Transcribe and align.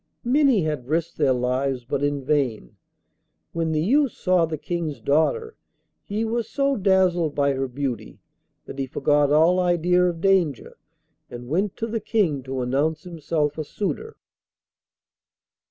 Many 0.25 0.63
had 0.63 0.87
risked 0.87 1.17
their 1.19 1.31
lives, 1.31 1.85
but 1.85 2.01
in 2.01 2.23
vain. 2.25 2.75
When 3.53 3.71
the 3.71 3.83
youth 3.83 4.13
saw 4.13 4.47
the 4.47 4.57
King's 4.57 4.99
daughter, 4.99 5.55
he 6.03 6.25
was 6.25 6.49
so 6.49 6.75
dazzled 6.75 7.35
by 7.35 7.53
her 7.53 7.67
beauty, 7.67 8.17
that 8.65 8.79
he 8.79 8.87
forgot 8.87 9.31
all 9.31 9.59
idea 9.59 10.03
of 10.05 10.19
danger, 10.19 10.79
and 11.29 11.47
went 11.49 11.77
to 11.77 11.85
the 11.85 11.99
King 12.01 12.41
to 12.41 12.63
announce 12.63 13.03
himself 13.03 13.59
a 13.59 13.63
suitor. 13.63 14.17